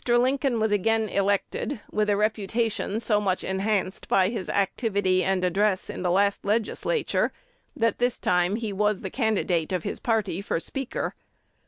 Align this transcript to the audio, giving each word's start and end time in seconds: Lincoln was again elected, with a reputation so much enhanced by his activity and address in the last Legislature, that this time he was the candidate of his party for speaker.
Lincoln 0.07 0.59
was 0.59 0.71
again 0.71 1.07
elected, 1.09 1.79
with 1.91 2.09
a 2.09 2.17
reputation 2.17 2.99
so 2.99 3.21
much 3.21 3.43
enhanced 3.43 4.07
by 4.07 4.29
his 4.29 4.49
activity 4.49 5.23
and 5.23 5.43
address 5.43 5.91
in 5.91 6.01
the 6.01 6.09
last 6.09 6.43
Legislature, 6.43 7.31
that 7.75 7.99
this 7.99 8.17
time 8.17 8.55
he 8.55 8.73
was 8.73 9.01
the 9.01 9.11
candidate 9.11 9.71
of 9.71 9.83
his 9.83 9.99
party 9.99 10.41
for 10.41 10.59
speaker. 10.59 11.13